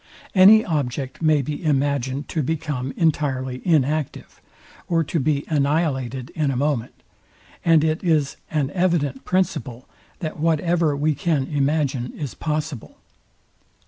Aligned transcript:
Any 0.33 0.65
object 0.65 1.21
may 1.21 1.43
be 1.43 1.63
imagined 1.63 2.27
to 2.29 2.41
become 2.41 2.91
entirely 2.97 3.61
inactive, 3.63 4.41
or 4.87 5.03
to 5.03 5.19
be 5.19 5.45
annihilated 5.47 6.31
in 6.31 6.49
a 6.49 6.55
moment; 6.57 7.03
and 7.63 7.83
it 7.83 8.03
is 8.03 8.37
an 8.49 8.71
evident 8.71 9.25
principle, 9.25 9.87
that 10.17 10.39
whatever 10.39 10.97
we 10.97 11.13
can 11.13 11.45
imagine, 11.45 12.13
is 12.13 12.33
possible. 12.33 12.97